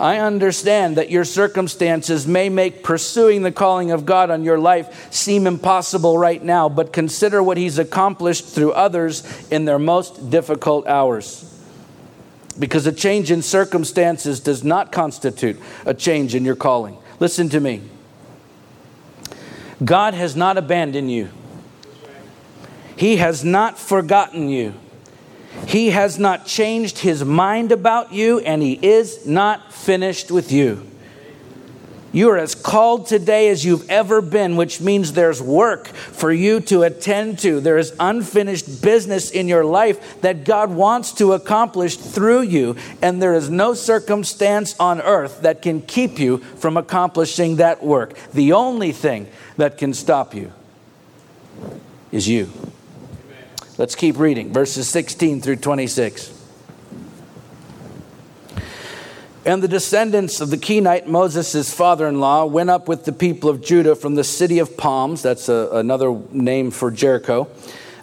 [0.00, 5.12] I understand that your circumstances may make pursuing the calling of God on your life
[5.12, 10.86] seem impossible right now, but consider what He's accomplished through others in their most difficult
[10.86, 11.47] hours
[12.58, 16.96] because a change in circumstances does not constitute a change in your calling.
[17.20, 17.82] Listen to me.
[19.84, 21.28] God has not abandoned you.
[22.96, 24.74] He has not forgotten you.
[25.66, 30.86] He has not changed his mind about you, and he is not finished with you.
[32.10, 36.60] You are as called today as you've ever been, which means there's work for you
[36.60, 37.60] to attend to.
[37.60, 43.20] There is unfinished business in your life that God wants to accomplish through you, and
[43.20, 48.14] there is no circumstance on earth that can keep you from accomplishing that work.
[48.32, 50.52] The only thing that can stop you
[52.10, 52.50] is you.
[53.76, 56.37] Let's keep reading verses 16 through 26.
[59.44, 63.48] And the descendants of the Kenite, Moses' father in law, went up with the people
[63.48, 67.48] of Judah from the city of Palms, that's a, another name for Jericho,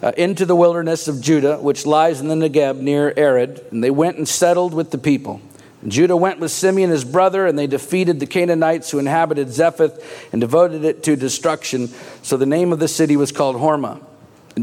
[0.02, 3.64] uh, into the wilderness of Judah, which lies in the Negeb near Arad.
[3.70, 5.40] And they went and settled with the people.
[5.82, 10.32] And Judah went with Simeon his brother, and they defeated the Canaanites who inhabited Zephath
[10.32, 11.88] and devoted it to destruction.
[12.22, 14.02] So the name of the city was called Hormah.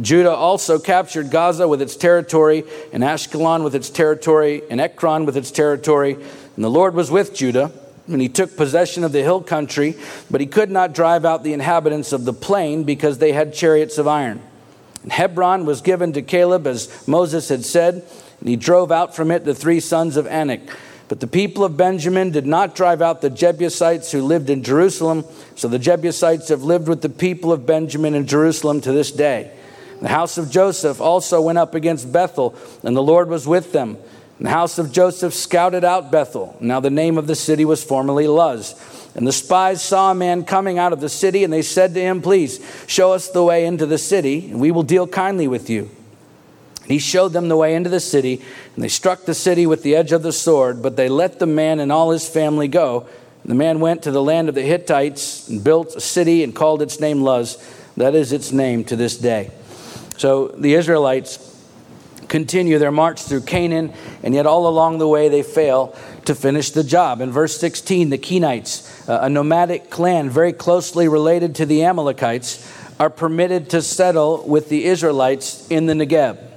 [0.02, 5.38] Judah also captured Gaza with its territory, and Ashkelon with its territory, and Ekron with
[5.38, 6.18] its territory.
[6.56, 7.72] And the Lord was with Judah,
[8.08, 9.96] and he took possession of the hill country,
[10.30, 13.98] but he could not drive out the inhabitants of the plain because they had chariots
[13.98, 14.42] of iron.
[15.04, 18.06] And Hebron was given to Caleb as Moses had said,
[18.40, 20.62] and he drove out from it the three sons of Anak.
[21.08, 25.26] But the people of Benjamin did not drive out the Jebusites who lived in Jerusalem,
[25.56, 29.52] so the Jebusites have lived with the people of Benjamin in Jerusalem to this day.
[30.02, 33.98] The house of Joseph also went up against Bethel, and the Lord was with them.
[34.40, 36.58] The house of Joseph scouted out Bethel.
[36.60, 38.76] Now the name of the city was formerly Luz.
[39.16, 42.02] And the spies saw a man coming out of the city, and they said to
[42.02, 45.70] him, Please show us the way into the city, and we will deal kindly with
[45.70, 45.92] you.
[46.82, 48.42] And he showed them the way into the city,
[48.76, 51.46] and they struck the city with the edge of the sword, but they let the
[51.46, 53.08] man and all his family go.
[53.44, 56.56] And the man went to the land of the Hittites and built a city and
[56.56, 57.64] called its name Luz.
[57.96, 59.52] That is its name to this day.
[60.18, 61.38] So the Israelites
[62.34, 63.94] continue their march through Canaan,
[64.24, 67.22] and yet all along the way they fail to finish the job.
[67.22, 72.68] In verse 16, the Kenites, uh, a nomadic clan very closely related to the Amalekites,
[73.00, 76.53] are permitted to settle with the Israelites in the Negeb.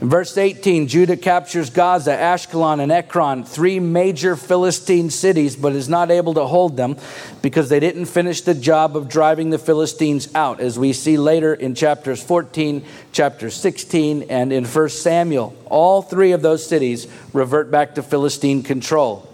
[0.00, 5.90] In verse 18, Judah captures Gaza, Ashkelon, and Ekron, three major Philistine cities, but is
[5.90, 6.96] not able to hold them
[7.42, 11.52] because they didn't finish the job of driving the Philistines out, as we see later
[11.52, 12.82] in chapters 14,
[13.12, 15.54] chapter 16, and in 1 Samuel.
[15.66, 19.28] All three of those cities revert back to Philistine control.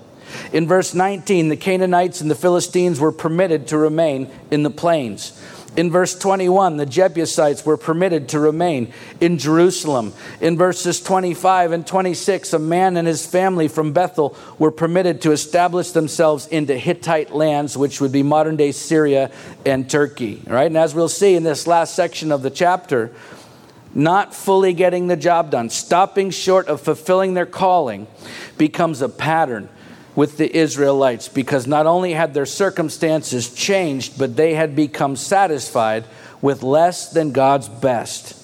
[0.53, 5.41] In verse 19, the Canaanites and the Philistines were permitted to remain in the plains.
[5.77, 10.15] In verse 21, the Jebusites were permitted to remain in Jerusalem.
[10.41, 15.33] In verses 25 and 26, a man and his family from Bethel were permitted to
[15.33, 19.31] establish themselves into Hittite lands, which would be modern day Syria
[19.67, 20.43] and Turkey.
[20.47, 20.67] Right?
[20.67, 23.12] And as we'll see in this last section of the chapter,
[23.95, 28.07] not fully getting the job done, stopping short of fulfilling their calling,
[28.57, 29.69] becomes a pattern
[30.17, 36.05] with the Israelites because not only had their circumstances changed, but they had become satisfied
[36.43, 38.43] with less than God's best.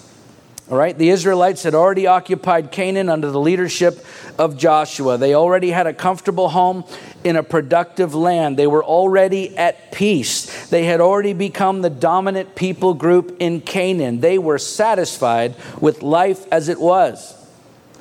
[0.71, 4.07] All right, the Israelites had already occupied Canaan under the leadership
[4.39, 5.19] of Joshua.
[5.19, 6.85] They already had a comfortable home
[7.25, 8.57] in a productive land.
[8.57, 10.69] They were already at peace.
[10.69, 14.21] They had already become the dominant people group in Canaan.
[14.21, 17.42] They were satisfied with life as it was.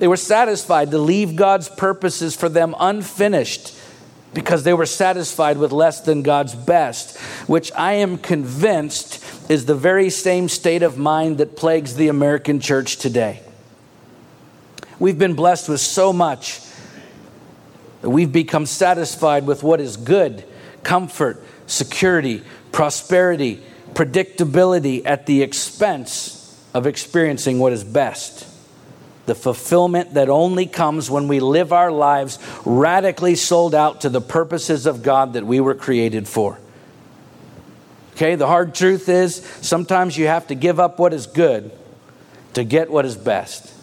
[0.01, 3.77] They were satisfied to leave God's purposes for them unfinished
[4.33, 9.75] because they were satisfied with less than God's best, which I am convinced is the
[9.75, 13.41] very same state of mind that plagues the American church today.
[14.97, 16.61] We've been blessed with so much
[18.01, 20.43] that we've become satisfied with what is good
[20.81, 28.47] comfort, security, prosperity, predictability at the expense of experiencing what is best
[29.31, 34.19] the fulfillment that only comes when we live our lives radically sold out to the
[34.19, 36.59] purposes of God that we were created for.
[38.11, 41.71] Okay, the hard truth is sometimes you have to give up what is good
[42.55, 43.73] to get what is best.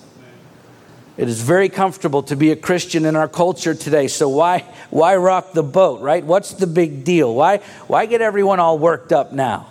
[1.16, 4.06] It is very comfortable to be a Christian in our culture today.
[4.08, 6.22] So why why rock the boat, right?
[6.22, 7.34] What's the big deal?
[7.34, 9.66] Why why get everyone all worked up now?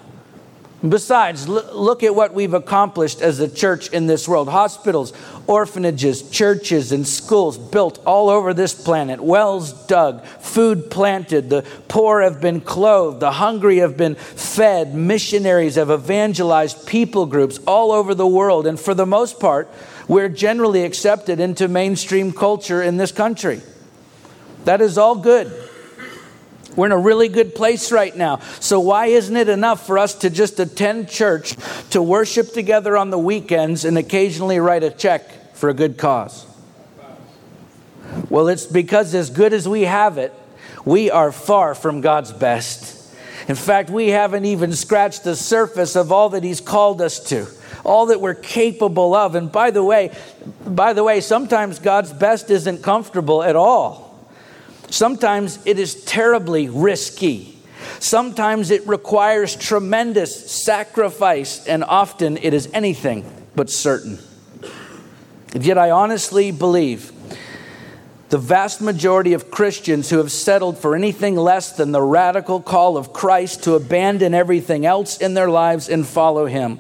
[0.88, 5.12] Besides, look at what we've accomplished as a church in this world hospitals,
[5.48, 12.22] orphanages, churches, and schools built all over this planet, wells dug, food planted, the poor
[12.22, 18.13] have been clothed, the hungry have been fed, missionaries have evangelized people groups all over
[18.13, 18.68] the world.
[18.68, 19.68] And for the most part,
[20.08, 23.63] we're generally accepted into mainstream culture in this country.
[24.66, 25.52] That is all good.
[26.78, 28.38] We're in a really good place right now.
[28.60, 31.58] So, why isn't it enough for us to just attend church,
[31.90, 36.46] to worship together on the weekends, and occasionally write a check for a good cause?
[38.30, 40.32] Well, it's because as good as we have it,
[40.86, 42.94] we are far from God's best.
[43.50, 47.48] In fact, we haven't even scratched the surface of all that He's called us to,
[47.84, 49.34] all that we're capable of.
[49.34, 50.15] And by the way,
[50.63, 54.07] by the way, sometimes God's best isn't comfortable at all.
[54.90, 57.58] Sometimes it is terribly risky.
[58.00, 63.25] Sometimes it requires tremendous sacrifice, and often it is anything
[63.56, 64.19] but certain.
[65.54, 67.12] And yet, I honestly believe
[68.29, 72.98] the vast majority of Christians who have settled for anything less than the radical call
[72.98, 76.79] of Christ to abandon everything else in their lives and follow Him.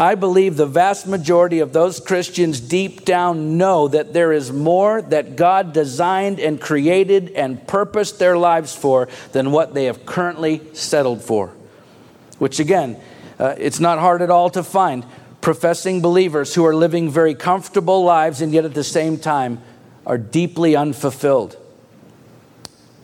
[0.00, 5.02] I believe the vast majority of those Christians deep down know that there is more
[5.02, 10.60] that God designed and created and purposed their lives for than what they have currently
[10.72, 11.52] settled for.
[12.38, 12.98] Which, again,
[13.38, 15.04] uh, it's not hard at all to find
[15.40, 19.60] professing believers who are living very comfortable lives and yet at the same time
[20.06, 21.56] are deeply unfulfilled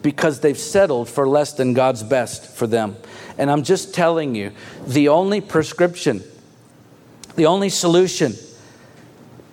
[0.03, 2.97] because they've settled for less than God's best for them.
[3.37, 4.53] And I'm just telling you,
[4.87, 6.23] the only prescription,
[7.39, 8.35] the only solution,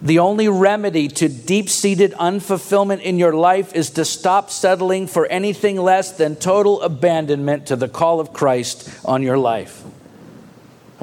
[0.01, 5.27] the only remedy to deep seated unfulfillment in your life is to stop settling for
[5.27, 9.83] anything less than total abandonment to the call of Christ on your life.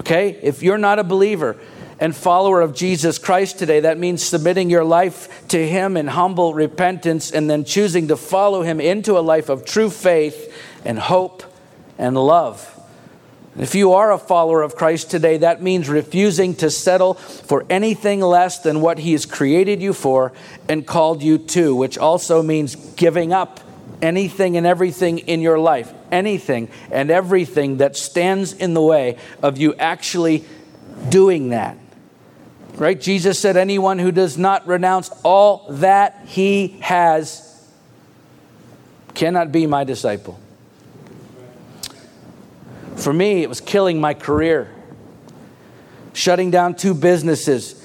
[0.00, 0.30] Okay?
[0.42, 1.56] If you're not a believer,
[2.00, 6.52] and follower of Jesus Christ today, that means submitting your life to Him in humble
[6.52, 10.52] repentance and then choosing to follow Him into a life of true faith
[10.84, 11.44] and hope
[11.98, 12.71] and love.
[13.58, 18.20] If you are a follower of Christ today, that means refusing to settle for anything
[18.20, 20.32] less than what He has created you for
[20.68, 23.60] and called you to, which also means giving up
[24.00, 29.58] anything and everything in your life, anything and everything that stands in the way of
[29.58, 30.44] you actually
[31.10, 31.76] doing that.
[32.76, 32.98] Right?
[32.98, 37.48] Jesus said, Anyone who does not renounce all that he has
[39.14, 40.40] cannot be my disciple.
[43.02, 44.70] For me, it was killing my career,
[46.12, 47.82] shutting down two businesses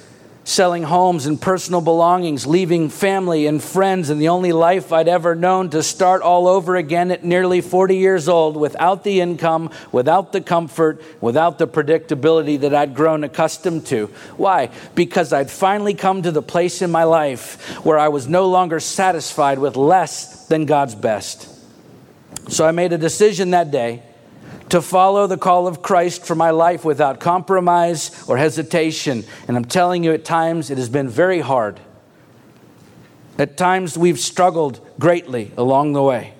[0.48, 5.34] selling homes and personal belongings, leaving family and friends and the only life I'd ever
[5.34, 10.32] known to start all over again at nearly 40 years old without the income, without
[10.32, 14.06] the comfort, without the predictability that I'd grown accustomed to.
[14.38, 14.70] Why?
[14.94, 18.80] Because I'd finally come to the place in my life where I was no longer
[18.80, 21.46] satisfied with less than God's best.
[22.48, 24.02] So I made a decision that day
[24.70, 29.24] to follow the call of Christ for my life without compromise or hesitation.
[29.46, 31.80] And I'm telling you, at times it has been very hard.
[33.38, 36.34] At times we've struggled greatly along the way.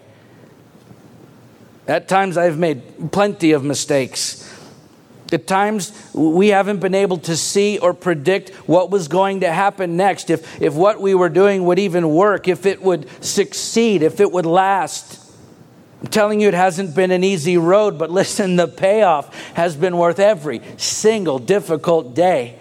[1.86, 4.44] At times I've made plenty of mistakes.
[5.32, 9.96] At times, we haven't been able to see or predict what was going to happen
[9.96, 14.20] next, if, if what we were doing would even work, if it would succeed, if
[14.20, 15.27] it would last.
[16.01, 19.96] I'm telling you, it hasn't been an easy road, but listen, the payoff has been
[19.96, 22.59] worth every single difficult day,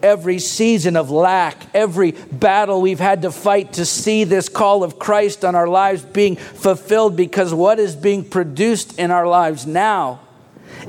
[0.00, 4.96] every season of lack, every battle we've had to fight to see this call of
[4.96, 10.20] Christ on our lives being fulfilled because what is being produced in our lives now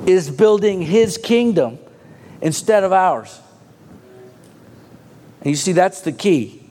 [0.06, 1.80] is building His kingdom
[2.40, 3.40] instead of ours.
[5.42, 6.69] And you see, that's the key.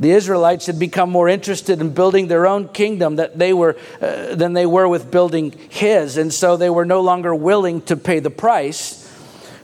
[0.00, 4.34] The Israelites had become more interested in building their own kingdom that they were, uh,
[4.34, 6.16] than they were with building his.
[6.16, 9.04] And so they were no longer willing to pay the price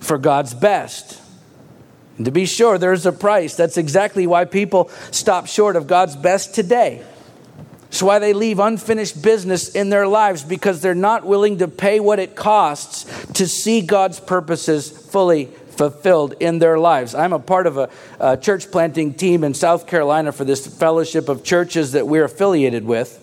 [0.00, 1.20] for God's best.
[2.16, 3.54] And to be sure, there's a price.
[3.54, 7.04] That's exactly why people stop short of God's best today.
[7.88, 12.00] It's why they leave unfinished business in their lives because they're not willing to pay
[12.00, 13.04] what it costs
[13.34, 17.14] to see God's purposes fully fulfilled in their lives.
[17.14, 21.28] I'm a part of a, a, church planting team in South Carolina for this fellowship
[21.28, 23.20] of churches that we're affiliated with.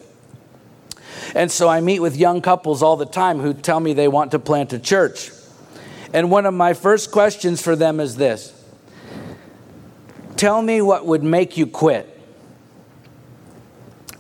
[1.33, 4.31] And so I meet with young couples all the time who tell me they want
[4.31, 5.31] to plant a church.
[6.13, 8.53] And one of my first questions for them is this
[10.35, 12.07] Tell me what would make you quit.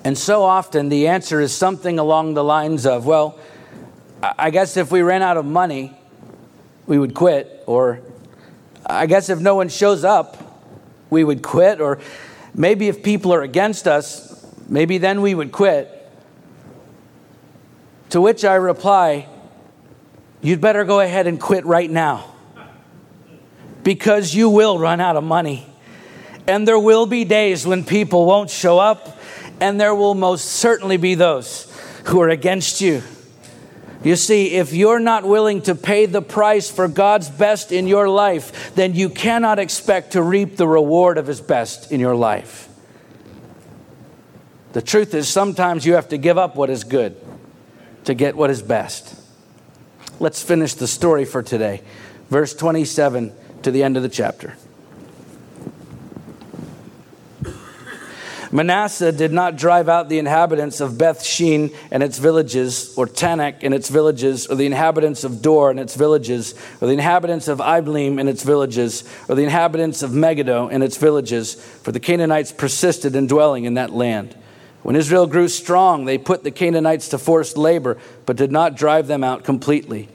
[0.03, 3.39] And so often the answer is something along the lines of, well,
[4.21, 5.97] I guess if we ran out of money,
[6.85, 8.01] we would quit, or
[8.91, 10.37] I guess if no one shows up,
[11.09, 11.81] we would quit.
[11.81, 11.99] Or
[12.53, 15.97] maybe if people are against us, maybe then we would quit.
[18.09, 19.27] To which I reply,
[20.41, 22.25] You'd better go ahead and quit right now.
[23.83, 25.67] Because you will run out of money.
[26.47, 29.19] And there will be days when people won't show up,
[29.59, 31.71] and there will most certainly be those
[32.05, 33.03] who are against you.
[34.03, 38.09] You see, if you're not willing to pay the price for God's best in your
[38.09, 42.67] life, then you cannot expect to reap the reward of His best in your life.
[44.73, 47.15] The truth is, sometimes you have to give up what is good
[48.05, 49.19] to get what is best.
[50.19, 51.81] Let's finish the story for today.
[52.29, 53.33] Verse 27
[53.63, 54.55] to the end of the chapter.
[58.53, 63.63] Manasseh did not drive out the inhabitants of Beth Shean and its villages, or Taanach
[63.63, 67.59] and its villages, or the inhabitants of Dor and its villages, or the inhabitants of
[67.59, 72.51] Ibleam and its villages, or the inhabitants of Megiddo and its villages, for the Canaanites
[72.51, 74.35] persisted in dwelling in that land.
[74.83, 79.07] When Israel grew strong, they put the Canaanites to forced labor, but did not drive
[79.07, 80.09] them out completely.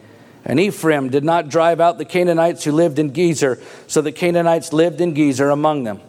[0.45, 4.75] And Ephraim did not drive out the Canaanites who lived in Gezer, so the Canaanites
[4.75, 6.01] lived in Gezer among them.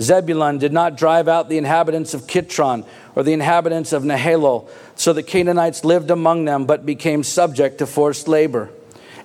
[0.00, 2.84] Zebulun did not drive out the inhabitants of Kitron
[3.14, 7.86] or the inhabitants of Nahalol, so the Canaanites lived among them but became subject to
[7.86, 8.70] forced labor.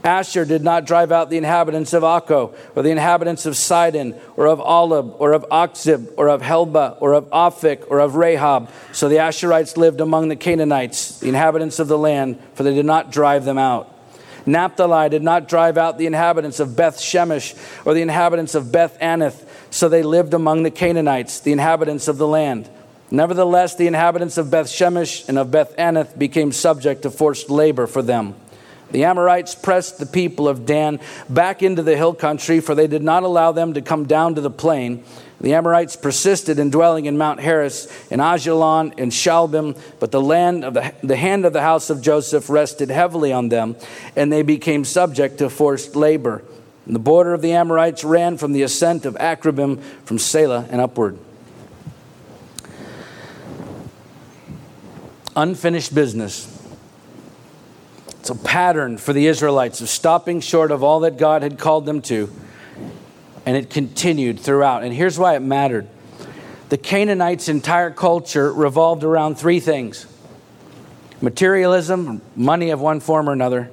[0.03, 4.47] Asher did not drive out the inhabitants of Acco, or the inhabitants of Sidon, or
[4.47, 8.69] of Ahlab, or of Achzib, or of Helbah, or of Aphik, or of Rehob.
[8.93, 12.85] So the Asherites lived among the Canaanites, the inhabitants of the land, for they did
[12.85, 13.95] not drive them out.
[14.47, 17.55] Naphtali did not drive out the inhabitants of Beth Shemesh,
[17.85, 22.17] or the inhabitants of Beth Anath, so they lived among the Canaanites, the inhabitants of
[22.17, 22.69] the land.
[23.09, 27.87] Nevertheless, the inhabitants of Beth Shemesh and of Beth Anath became subject to forced labor
[27.87, 28.35] for them.
[28.91, 30.99] The Amorites pressed the people of Dan
[31.29, 34.41] back into the hill country, for they did not allow them to come down to
[34.41, 35.03] the plain.
[35.39, 40.63] The Amorites persisted in dwelling in Mount Heres, in Aijalon, in Shaalbim, but the, land
[40.63, 43.75] of the, the hand of the house of Joseph rested heavily on them,
[44.15, 46.43] and they became subject to forced labor.
[46.91, 50.81] And the border of the Amorites ran from the ascent of Akrabim from Sela and
[50.81, 51.17] upward.
[55.33, 56.49] Unfinished business.
[58.19, 61.85] It's a pattern for the Israelites of stopping short of all that God had called
[61.85, 62.29] them to,
[63.45, 64.83] and it continued throughout.
[64.83, 65.87] And here's why it mattered
[66.67, 70.07] the Canaanites' entire culture revolved around three things
[71.21, 73.71] materialism, money of one form or another,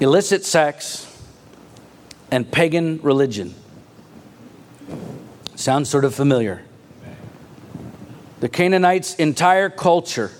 [0.00, 1.06] illicit sex,
[2.32, 3.54] and pagan religion.
[5.54, 6.62] Sounds sort of familiar.
[8.40, 10.32] The Canaanites' entire culture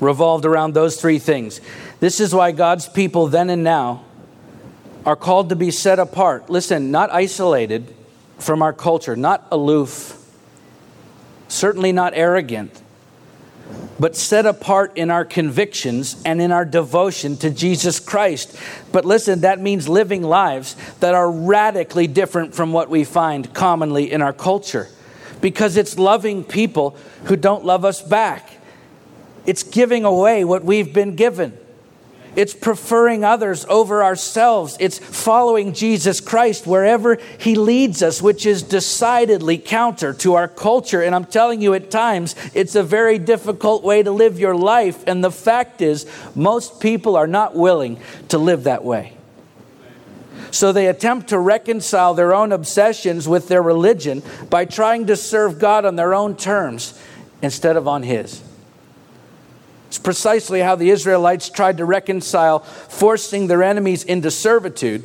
[0.00, 1.60] revolved around those three things.
[2.00, 4.04] This is why God's people then and now
[5.06, 6.50] are called to be set apart.
[6.50, 7.94] Listen, not isolated
[8.38, 10.16] from our culture, not aloof,
[11.46, 12.82] certainly not arrogant,
[13.98, 18.56] but set apart in our convictions and in our devotion to Jesus Christ.
[18.92, 24.10] But listen, that means living lives that are radically different from what we find commonly
[24.10, 24.88] in our culture
[25.40, 28.50] because it's loving people who don't love us back.
[29.46, 31.56] It's giving away what we've been given.
[32.36, 34.76] It's preferring others over ourselves.
[34.80, 41.02] It's following Jesus Christ wherever He leads us, which is decidedly counter to our culture.
[41.02, 45.02] And I'm telling you, at times, it's a very difficult way to live your life.
[45.06, 49.16] And the fact is, most people are not willing to live that way.
[50.50, 55.58] So they attempt to reconcile their own obsessions with their religion by trying to serve
[55.58, 56.98] God on their own terms
[57.42, 58.42] instead of on His.
[59.90, 65.04] It's precisely how the Israelites tried to reconcile forcing their enemies into servitude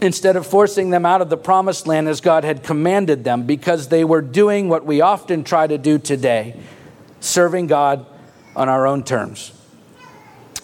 [0.00, 3.88] instead of forcing them out of the promised land as God had commanded them because
[3.88, 6.54] they were doing what we often try to do today
[7.18, 8.06] serving God
[8.54, 9.50] on our own terms.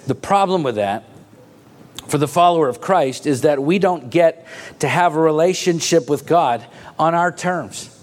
[0.07, 1.03] The problem with that
[2.07, 4.47] for the follower of Christ is that we don't get
[4.79, 6.65] to have a relationship with God
[6.97, 7.97] on our terms.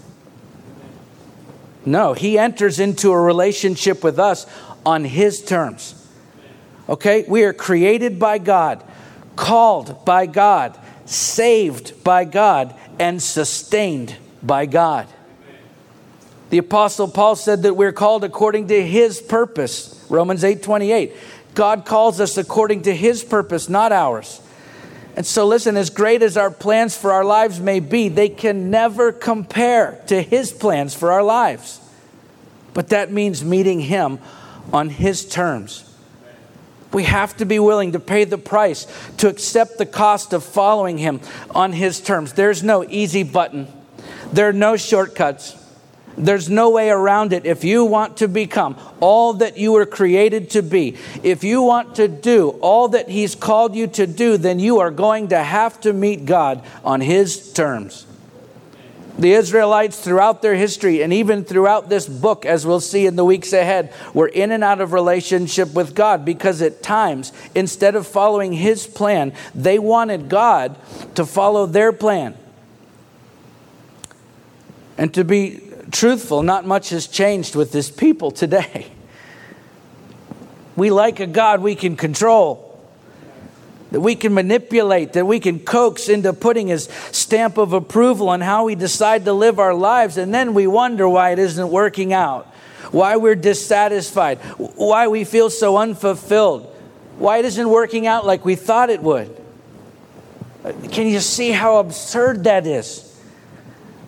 [1.88, 4.44] No, He enters into a relationship with us
[4.88, 5.94] on His terms.
[6.88, 7.26] Okay?
[7.28, 8.82] We are created by God,
[9.36, 15.06] called by God, saved by God, and sustained by God.
[16.48, 20.02] The apostle Paul said that we're called according to his purpose.
[20.08, 21.12] Romans 8:28.
[21.54, 24.40] God calls us according to his purpose, not ours.
[25.16, 28.70] And so listen, as great as our plans for our lives may be, they can
[28.70, 31.80] never compare to his plans for our lives.
[32.72, 34.18] But that means meeting him
[34.72, 35.84] on His terms.
[36.92, 38.86] We have to be willing to pay the price,
[39.18, 42.32] to accept the cost of following Him on His terms.
[42.32, 43.68] There's no easy button,
[44.32, 45.56] there are no shortcuts.
[46.18, 47.46] There's no way around it.
[47.46, 51.94] If you want to become all that you were created to be, if you want
[51.94, 55.80] to do all that He's called you to do, then you are going to have
[55.82, 58.04] to meet God on His terms.
[59.18, 63.24] The Israelites, throughout their history and even throughout this book, as we'll see in the
[63.24, 68.06] weeks ahead, were in and out of relationship with God because at times, instead of
[68.06, 70.76] following His plan, they wanted God
[71.16, 72.36] to follow their plan.
[74.96, 78.86] And to be truthful, not much has changed with this people today.
[80.76, 82.67] We like a God we can control.
[83.90, 88.40] That we can manipulate, that we can coax into putting his stamp of approval on
[88.40, 92.12] how we decide to live our lives, and then we wonder why it isn't working
[92.12, 92.46] out,
[92.90, 96.66] why we're dissatisfied, why we feel so unfulfilled,
[97.18, 99.34] why it isn't working out like we thought it would.
[100.90, 103.04] Can you see how absurd that is?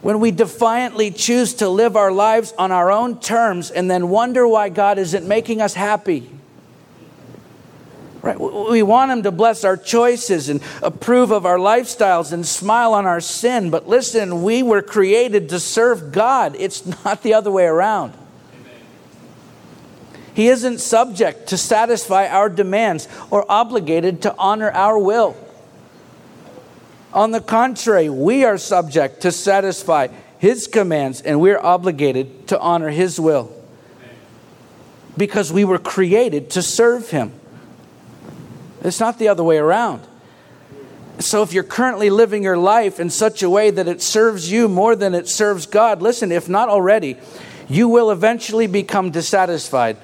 [0.03, 4.49] When we defiantly choose to live our lives on our own terms and then wonder
[4.49, 6.31] why God isn't making us happy.
[8.23, 8.39] Right?
[8.39, 13.07] We want Him to bless our choices and approve of our lifestyles and smile on
[13.07, 13.71] our sin.
[13.71, 18.15] But listen, we were created to serve God, it's not the other way around.
[20.35, 25.37] He isn't subject to satisfy our demands or obligated to honor our will.
[27.13, 30.09] On the contrary, we are subject to satisfy
[30.39, 33.53] His commands and we're obligated to honor His will
[35.17, 37.33] because we were created to serve Him.
[38.83, 40.07] It's not the other way around.
[41.19, 44.69] So, if you're currently living your life in such a way that it serves you
[44.69, 47.19] more than it serves God, listen, if not already,
[47.69, 49.99] you will eventually become dissatisfied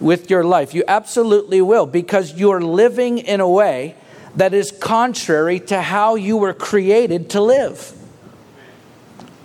[0.00, 0.74] with your life.
[0.74, 3.96] You absolutely will because you're living in a way
[4.36, 7.92] that is contrary to how you were created to live.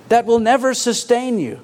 [0.09, 1.59] That will never sustain you.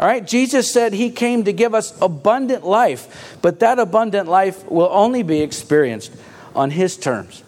[0.00, 4.66] All right, Jesus said he came to give us abundant life, but that abundant life
[4.66, 6.10] will only be experienced
[6.56, 7.44] on his terms.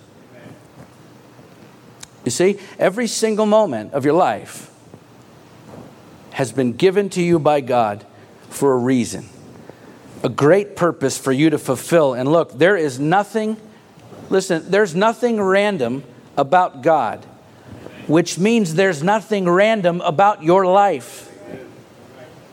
[2.26, 4.70] You see, every single moment of your life
[6.32, 8.04] has been given to you by God
[8.50, 9.30] for a reason,
[10.22, 12.12] a great purpose for you to fulfill.
[12.12, 13.56] And look, there is nothing,
[14.28, 16.04] listen, there's nothing random
[16.36, 17.24] about God,
[18.06, 21.30] which means there's nothing random about your life.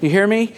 [0.01, 0.53] You hear me?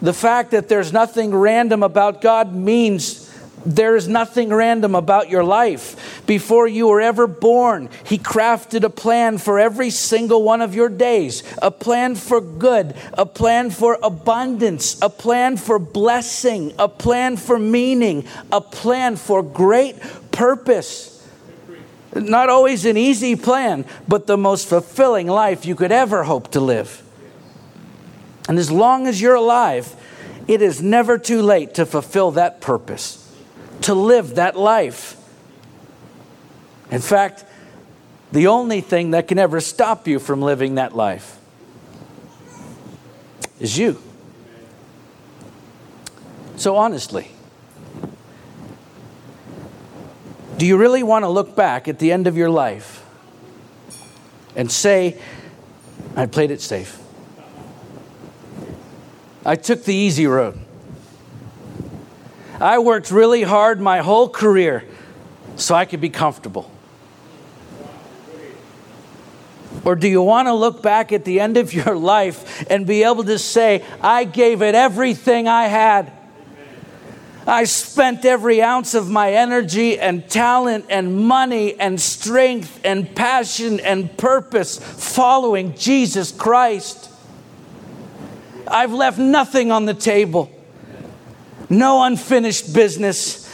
[0.00, 3.28] The fact that there's nothing random about God means
[3.66, 6.24] there is nothing random about your life.
[6.26, 10.88] Before you were ever born, He crafted a plan for every single one of your
[10.88, 17.36] days a plan for good, a plan for abundance, a plan for blessing, a plan
[17.36, 19.96] for meaning, a plan for great
[20.30, 21.14] purpose.
[22.14, 26.60] Not always an easy plan, but the most fulfilling life you could ever hope to
[26.60, 27.02] live.
[28.48, 29.94] And as long as you're alive,
[30.48, 33.30] it is never too late to fulfill that purpose,
[33.82, 35.16] to live that life.
[36.90, 37.44] In fact,
[38.32, 41.38] the only thing that can ever stop you from living that life
[43.60, 44.00] is you.
[46.56, 47.30] So, honestly,
[50.56, 53.04] do you really want to look back at the end of your life
[54.56, 55.20] and say,
[56.16, 56.98] I played it safe?
[59.48, 60.58] I took the easy road.
[62.60, 64.84] I worked really hard my whole career
[65.56, 66.70] so I could be comfortable.
[69.86, 73.04] Or do you want to look back at the end of your life and be
[73.04, 76.12] able to say, I gave it everything I had?
[77.46, 83.80] I spent every ounce of my energy and talent and money and strength and passion
[83.80, 87.07] and purpose following Jesus Christ.
[88.70, 90.50] I've left nothing on the table,
[91.68, 93.48] no unfinished business.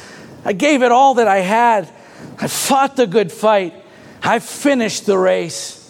[0.44, 1.88] I gave it all that I had.
[2.38, 3.74] I fought the good fight.
[4.22, 5.80] I finished the race.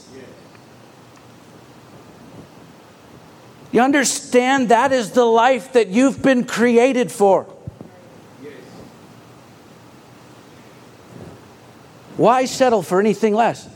[3.73, 7.45] You understand that is the life that you've been created for.
[12.17, 13.69] Why settle for anything less?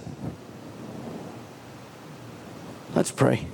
[2.95, 3.48] Let's pray.